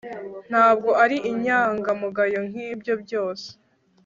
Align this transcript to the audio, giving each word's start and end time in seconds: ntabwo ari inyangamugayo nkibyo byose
ntabwo 0.49 0.89
ari 1.03 1.17
inyangamugayo 1.31 2.39
nkibyo 2.49 2.93
byose 3.03 3.47